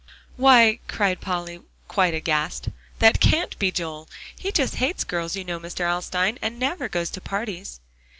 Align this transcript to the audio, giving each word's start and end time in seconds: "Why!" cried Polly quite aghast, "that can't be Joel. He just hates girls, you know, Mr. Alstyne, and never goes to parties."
"Why!" 0.35 0.79
cried 0.87 1.21
Polly 1.21 1.59
quite 1.87 2.15
aghast, 2.15 2.69
"that 2.97 3.19
can't 3.19 3.55
be 3.59 3.71
Joel. 3.71 4.09
He 4.35 4.51
just 4.51 4.77
hates 4.77 5.03
girls, 5.03 5.35
you 5.35 5.43
know, 5.43 5.59
Mr. 5.59 5.87
Alstyne, 5.87 6.39
and 6.41 6.57
never 6.57 6.89
goes 6.89 7.11
to 7.11 7.21
parties." 7.21 7.79